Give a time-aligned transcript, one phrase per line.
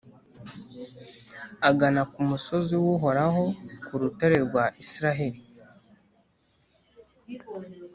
[1.69, 3.43] agana ku musozi w’Uhoraho,
[3.85, 5.39] ku rutare rwa Israheli.